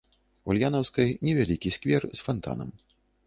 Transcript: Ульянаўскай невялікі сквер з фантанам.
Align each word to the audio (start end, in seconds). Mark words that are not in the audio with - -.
Ульянаўскай 0.51 1.11
невялікі 1.27 1.73
сквер 1.77 2.09
з 2.17 2.27
фантанам. 2.29 2.73